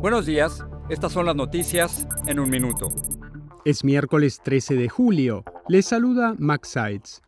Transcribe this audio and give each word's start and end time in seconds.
Buenos 0.00 0.24
días, 0.24 0.64
estas 0.88 1.12
son 1.12 1.26
las 1.26 1.36
noticias 1.36 2.08
en 2.26 2.40
un 2.40 2.48
minuto. 2.48 2.88
Es 3.66 3.84
miércoles 3.84 4.40
13 4.42 4.74
de 4.74 4.88
julio. 4.88 5.44
Les 5.68 5.84
saluda 5.84 6.34
Max 6.38 6.70
Sides. 6.70 7.20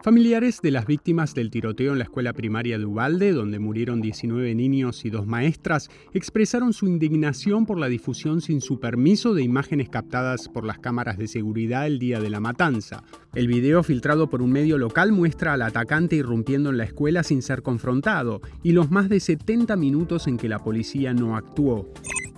Familiares 0.00 0.60
de 0.62 0.70
las 0.70 0.86
víctimas 0.86 1.34
del 1.34 1.50
tiroteo 1.50 1.90
en 1.90 1.98
la 1.98 2.04
escuela 2.04 2.32
primaria 2.32 2.78
de 2.78 2.84
Ubalde, 2.84 3.32
donde 3.32 3.58
murieron 3.58 4.00
19 4.00 4.54
niños 4.54 5.04
y 5.04 5.10
dos 5.10 5.26
maestras, 5.26 5.90
expresaron 6.14 6.72
su 6.72 6.86
indignación 6.86 7.66
por 7.66 7.80
la 7.80 7.88
difusión 7.88 8.40
sin 8.40 8.60
su 8.60 8.78
permiso 8.78 9.34
de 9.34 9.42
imágenes 9.42 9.88
captadas 9.88 10.48
por 10.48 10.64
las 10.64 10.78
cámaras 10.78 11.18
de 11.18 11.26
seguridad 11.26 11.88
el 11.88 11.98
día 11.98 12.20
de 12.20 12.30
la 12.30 12.38
matanza. 12.38 13.02
El 13.34 13.48
video 13.48 13.82
filtrado 13.82 14.30
por 14.30 14.40
un 14.40 14.52
medio 14.52 14.78
local 14.78 15.10
muestra 15.10 15.54
al 15.54 15.62
atacante 15.62 16.14
irrumpiendo 16.14 16.70
en 16.70 16.76
la 16.78 16.84
escuela 16.84 17.24
sin 17.24 17.42
ser 17.42 17.62
confrontado 17.62 18.40
y 18.62 18.72
los 18.72 18.92
más 18.92 19.08
de 19.08 19.18
70 19.18 19.74
minutos 19.74 20.28
en 20.28 20.36
que 20.36 20.48
la 20.48 20.60
policía 20.60 21.12
no 21.12 21.36
actuó. 21.36 21.92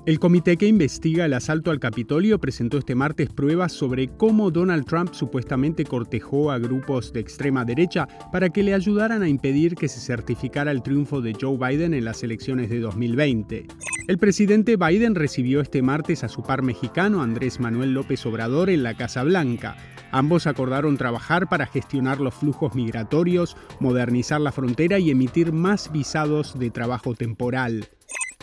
El 0.06 0.18
comité 0.18 0.56
que 0.56 0.66
investiga 0.66 1.26
el 1.26 1.34
asalto 1.34 1.70
al 1.70 1.78
Capitolio 1.78 2.38
presentó 2.38 2.78
este 2.78 2.94
martes 2.94 3.28
pruebas 3.28 3.72
sobre 3.72 4.08
cómo 4.08 4.50
Donald 4.50 4.86
Trump 4.86 5.12
supuestamente 5.12 5.84
cortejó 5.84 6.50
a 6.50 6.58
grupos 6.58 7.12
de 7.12 7.20
extrema 7.20 7.66
derecha 7.66 8.08
para 8.32 8.48
que 8.48 8.62
le 8.62 8.72
ayudaran 8.72 9.22
a 9.22 9.28
impedir 9.28 9.74
que 9.74 9.88
se 9.88 10.00
certificara 10.00 10.70
el 10.70 10.82
triunfo 10.82 11.20
de 11.20 11.36
Joe 11.38 11.58
Biden 11.58 11.92
en 11.92 12.06
las 12.06 12.22
elecciones 12.22 12.70
de 12.70 12.80
2020. 12.80 13.66
El 14.08 14.18
presidente 14.18 14.76
Biden 14.76 15.14
recibió 15.14 15.60
este 15.60 15.82
martes 15.82 16.24
a 16.24 16.30
su 16.30 16.42
par 16.42 16.62
mexicano 16.62 17.22
Andrés 17.22 17.60
Manuel 17.60 17.92
López 17.92 18.24
Obrador 18.24 18.70
en 18.70 18.82
la 18.82 18.94
Casa 18.94 19.22
Blanca. 19.22 19.76
Ambos 20.12 20.46
acordaron 20.46 20.96
trabajar 20.96 21.46
para 21.50 21.66
gestionar 21.66 22.20
los 22.20 22.34
flujos 22.34 22.74
migratorios, 22.74 23.54
modernizar 23.80 24.40
la 24.40 24.50
frontera 24.50 24.98
y 24.98 25.10
emitir 25.10 25.52
más 25.52 25.92
visados 25.92 26.58
de 26.58 26.70
trabajo 26.70 27.14
temporal. 27.14 27.86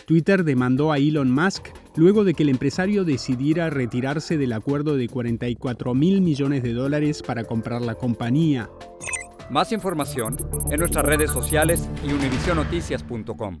Twitter 0.08 0.42
demandó 0.42 0.90
a 0.90 0.96
Elon 0.96 1.30
Musk 1.30 1.66
luego 1.94 2.24
de 2.24 2.32
que 2.32 2.42
el 2.42 2.48
empresario 2.48 3.04
decidiera 3.04 3.68
retirarse 3.68 4.38
del 4.38 4.54
acuerdo 4.54 4.96
de 4.96 5.06
44 5.06 5.92
mil 5.92 6.22
millones 6.22 6.62
de 6.62 6.72
dólares 6.72 7.22
para 7.22 7.44
comprar 7.44 7.82
la 7.82 7.94
compañía. 7.94 8.70
Más 9.50 9.70
información 9.70 10.38
en 10.70 10.80
nuestras 10.80 11.04
redes 11.04 11.30
sociales 11.30 11.90
y 12.02 12.14
univisionoticias.com. 12.14 13.60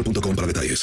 Mobile.com 0.00 0.34
para 0.34 0.46
detalles. 0.46 0.78